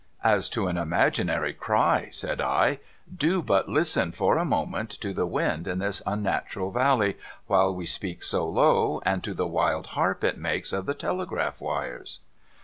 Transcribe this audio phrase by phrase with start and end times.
[0.33, 5.13] 'As to an imaginary cry,' said I, * do but listen for a moment to
[5.13, 9.85] the wind in this unnatural valley while we speak so low, and to the wild
[9.93, 12.21] harp it makes of the telegraph wires.'